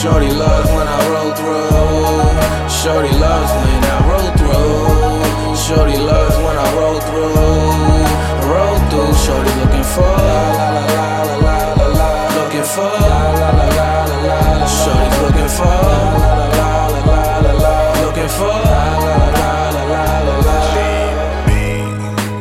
Shorty 0.00 0.32
loves 0.32 0.70
when 0.70 0.88
I 0.88 0.98
roll 1.12 1.32
through. 1.36 2.70
Shorty 2.70 3.12
loves 3.20 3.52
when 3.52 3.84
I 3.84 4.00
roll 4.08 4.30
through. 4.38 5.54
Shorty 5.54 5.98
loves 5.98 6.36
when 6.38 6.56
I 6.56 6.68
roll 6.74 7.00
through. 7.00 8.48
Roll 8.48 8.78
through. 8.88 9.12
Shorty 9.12 9.52
looking 9.60 9.84
for 9.84 10.08
la 10.08 10.40
la 10.56 10.68
la 10.88 11.04
la 11.20 11.36
la 11.44 11.56
la 11.74 11.86
la. 11.98 12.08
Looking 12.38 12.64
for 12.64 12.88
la 12.88 13.20
la 13.40 13.50
la 13.58 13.66
la 13.76 13.90
la 14.08 14.28
la. 14.56 14.66
Shorty's 14.66 15.16
looking 15.20 15.50
for 15.52 15.66
la 15.68 16.32
la 16.56 16.80
la 16.96 17.08
la 17.08 17.20
la 17.44 17.52
la. 17.52 17.74
Looking 18.04 18.32
for 18.38 18.56
la 18.72 18.82
la 19.04 19.16
la 19.36 19.52
la 19.76 19.92
la 19.92 20.02
la 20.28 20.36
la. 20.46 20.56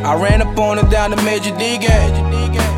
I 0.09 0.11
ran 0.15 0.39
up 0.41 0.57
on 0.57 0.77
her 0.77 0.87
down 0.89 1.09
the 1.11 1.17
Major 1.23 1.51
D 1.57 1.77
gang. 1.77 2.26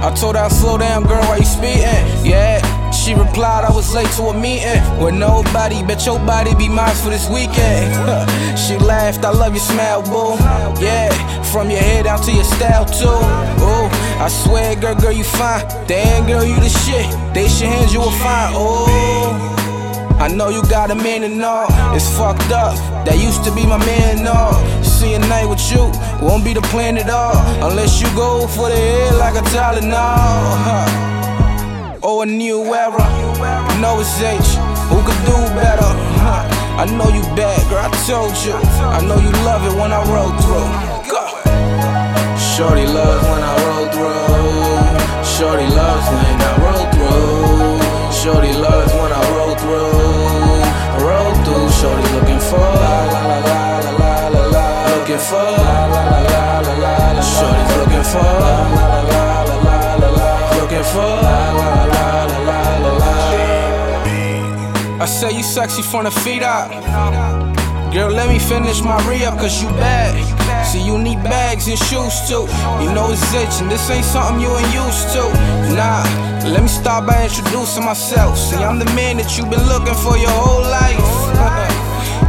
I 0.01 0.13
told 0.15 0.35
her, 0.35 0.49
slow 0.49 0.77
down, 0.77 1.03
girl, 1.03 1.21
why 1.23 1.37
you 1.37 1.45
speeding? 1.45 2.25
Yeah. 2.25 2.61
She 2.91 3.13
replied, 3.13 3.65
I 3.65 3.71
was 3.71 3.93
late 3.93 4.09
to 4.17 4.23
a 4.23 4.33
meeting 4.33 4.81
with 4.99 5.13
nobody. 5.13 5.83
Bet 5.83 6.05
your 6.05 6.19
body 6.19 6.55
be 6.55 6.67
mine 6.67 6.95
for 6.95 7.09
this 7.09 7.29
weekend. 7.29 7.93
she 8.59 8.77
laughed, 8.77 9.23
I 9.25 9.31
love 9.31 9.53
your 9.53 9.63
smile, 9.63 10.01
boo. 10.01 10.35
Yeah, 10.83 11.09
from 11.51 11.69
your 11.69 11.79
head 11.79 12.05
down 12.05 12.21
to 12.23 12.31
your 12.31 12.43
style, 12.43 12.85
too. 12.85 13.07
Ooh, 13.07 13.89
I 14.23 14.27
swear, 14.29 14.75
girl, 14.75 14.95
girl, 14.95 15.11
you 15.11 15.23
fine. 15.23 15.67
Damn, 15.87 16.27
girl, 16.27 16.43
you 16.43 16.55
the 16.55 16.69
shit. 16.69 17.07
They 17.33 17.47
should 17.47 17.67
hand 17.67 17.91
you 17.91 18.01
a 18.01 18.11
fine. 18.11 18.53
Ooh. 18.55 19.78
I 20.19 20.27
know 20.27 20.49
you 20.49 20.61
got 20.63 20.91
a 20.91 20.95
man 20.95 21.23
and 21.23 21.41
all. 21.41 21.67
It's 21.95 22.09
fucked 22.17 22.51
up. 22.51 22.75
That 23.05 23.17
used 23.17 23.45
to 23.45 23.55
be 23.55 23.65
my 23.65 23.77
man 23.77 24.19
and 24.19 24.27
all. 24.27 24.53
See 24.83 25.13
a 25.13 25.19
night 25.19 25.47
with 25.47 25.63
you 25.71 25.87
won't 26.19 26.43
be 26.43 26.53
the 26.53 26.61
plan 26.73 26.97
at 26.97 27.09
all. 27.09 27.39
Unless 27.63 28.01
you 28.01 28.07
go 28.15 28.45
for 28.45 28.67
the 28.67 28.75
head 28.75 29.15
like 29.15 29.35
a 29.35 29.43
Tylenol. 29.47 30.59
Huh. 30.67 31.99
Or 32.03 32.23
a 32.23 32.25
new 32.25 32.67
era. 32.67 33.07
No, 33.79 34.01
it's 34.03 34.19
H. 34.19 34.59
Who 34.91 34.99
could 35.07 35.21
do 35.23 35.39
better? 35.55 35.87
Huh. 36.19 36.83
I 36.83 36.85
know 36.91 37.07
you 37.07 37.23
bad, 37.39 37.63
girl. 37.71 37.79
I 37.79 37.89
told 38.03 38.35
you. 38.43 38.59
I 38.91 38.99
know 39.07 39.15
you 39.15 39.31
love 39.47 39.63
it 39.63 39.75
when 39.79 39.93
I 39.95 40.03
roll 40.11 40.35
through. 40.43 40.67
Go. 41.07 41.23
Shorty 42.35 42.85
loves 42.85 43.23
when 43.23 43.39
I 43.39 43.53
roll 43.63 43.87
through. 43.95 45.23
Shorty 45.23 45.67
loves 45.71 46.07
when 46.11 46.41
I 46.43 46.48
Looking 55.09 55.25
for 55.25 55.37
la 55.37 55.87
la 55.87 56.03
la 56.05 56.29
la 56.29 56.61
la 56.61 56.81
la 56.85 57.11
la. 57.13 57.21
Shorty's 57.33 57.71
looking 57.77 58.05
for 58.13 58.21
la 58.21 58.55
la 58.77 58.85
la 59.09 59.21
la 59.41 59.57
la 59.65 59.77
la 59.95 60.09
la. 60.17 60.27
Looking 60.61 60.85
for 60.93 61.09
la 61.25 61.39
la 61.59 61.71
la 61.93 62.05
la 62.29 62.45
la 62.45 62.61
la 62.77 62.91
la. 62.93 63.09
I 65.01 65.05
say 65.07 65.31
you 65.31 65.41
sexy 65.41 65.81
from 65.81 66.03
the 66.03 66.11
feet 66.11 66.43
up. 66.43 66.69
Girl, 67.91 68.11
let 68.11 68.29
me 68.29 68.37
finish 68.37 68.83
my 68.83 69.01
re 69.09 69.25
up, 69.25 69.39
cause 69.39 69.63
you 69.63 69.69
bad. 69.81 70.13
See, 70.63 70.85
you 70.85 70.99
need 70.99 71.23
bags 71.23 71.67
and 71.67 71.79
shoes 71.79 72.21
too. 72.29 72.45
You 72.79 72.93
know 72.93 73.09
it's 73.09 73.33
itching, 73.33 73.67
this 73.67 73.89
ain't 73.89 74.05
something 74.05 74.39
you 74.39 74.55
ain't 74.55 74.73
used 74.75 75.09
to. 75.13 75.23
Nah, 75.73 76.03
let 76.45 76.61
me 76.61 76.67
start 76.67 77.07
by 77.07 77.23
introducing 77.23 77.83
myself. 77.83 78.37
See, 78.37 78.57
I'm 78.57 78.77
the 78.77 78.85
man 78.93 79.17
that 79.17 79.35
you've 79.39 79.49
been 79.49 79.65
looking 79.65 79.95
for 79.95 80.19
your 80.19 80.29
whole 80.29 80.61
life. 80.61 81.65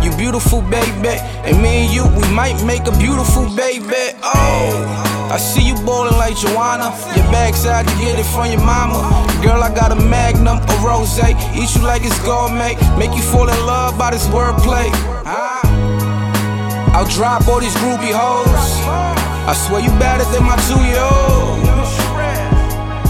you 0.03 0.17
beautiful, 0.17 0.63
baby. 0.63 1.21
And 1.45 1.61
me 1.63 1.85
and 1.85 1.93
you, 1.93 2.05
we 2.19 2.27
might 2.33 2.63
make 2.65 2.87
a 2.87 2.97
beautiful 2.99 3.49
baby. 3.55 4.17
Oh. 4.23 5.11
I 5.31 5.37
see 5.39 5.63
you 5.63 5.75
ballin' 5.87 6.19
like 6.19 6.37
Joanna. 6.37 6.91
Your 7.15 7.25
backside, 7.31 7.89
you 7.91 7.97
get 7.99 8.19
it 8.19 8.27
from 8.27 8.51
your 8.51 8.61
mama. 8.67 8.99
Girl, 9.43 9.63
I 9.63 9.73
got 9.73 9.93
a 9.93 9.95
magnum, 9.95 10.59
a 10.59 10.75
rose. 10.83 11.19
Eat 11.21 11.71
you 11.77 11.83
like 11.83 12.03
it's 12.05 12.19
gourmet. 12.25 12.75
Make 12.99 13.15
you 13.15 13.23
fall 13.23 13.49
in 13.49 13.61
love 13.65 13.97
by 13.97 14.11
this 14.11 14.27
wordplay. 14.27 14.91
I'll 16.93 17.07
drop 17.07 17.47
all 17.47 17.61
these 17.61 17.77
groupie 17.77 18.11
hoes. 18.11 18.49
I 19.47 19.55
swear 19.55 19.81
you 19.81 19.91
better 20.01 20.25
than 20.33 20.43
my 20.43 20.57
two 20.67 20.83
year 20.83 20.99
old. 20.99 21.63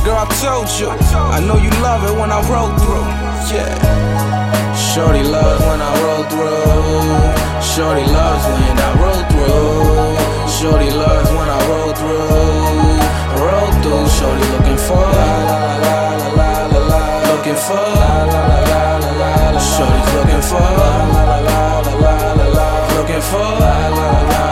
Girl, 0.05 0.17
I 0.21 0.29
told 0.45 0.69
you. 0.79 0.91
I 1.17 1.41
know 1.41 1.57
you 1.57 1.71
love 1.81 2.05
it 2.05 2.19
when 2.21 2.31
I 2.31 2.41
roll 2.49 2.69
through. 2.79 3.57
Yeah. 3.57 4.40
Shorty 4.95 5.23
loves 5.23 5.63
when 5.65 5.81
I 5.81 6.03
roll 6.03 6.25
through. 6.25 7.63
Shorty 7.63 8.05
loves 8.11 8.45
when 8.51 8.77
I 8.77 8.91
roll 8.99 9.23
through. 9.31 10.51
Shorty 10.51 10.91
loves 10.91 11.31
when 11.31 11.49
I 11.49 11.59
roll 11.71 11.93
through. 11.95 12.99
Roll 13.39 13.71
through. 13.83 14.09
Shorty 14.19 14.45
looking 14.51 14.81
for 14.87 14.97
la 14.97 15.31
la 15.47 15.77
la 15.85 16.17
la 16.17 16.27
la 16.39 16.67
la 16.73 16.81
la. 16.91 17.01
Looking 17.31 17.55
for 17.55 17.87
la 18.01 18.25
la 18.33 18.43
la 18.51 18.71
la 18.71 18.99
la 18.99 19.11
la. 19.21 19.51
la. 19.55 19.61
Shorty's 19.61 20.15
looking 20.17 20.43
for 20.51 20.59
la 20.59 20.93
la 21.15 21.39
la 21.39 21.71
la 22.03 22.33
la 22.35 22.47
la. 22.59 22.67
Looking 22.97 23.23
for 23.31 23.47
la 23.63 23.89
la 23.95 24.11
la. 24.33 24.50